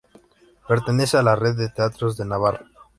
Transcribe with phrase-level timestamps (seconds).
[0.67, 2.65] Pertenece a la Red de Teatros de Navarra.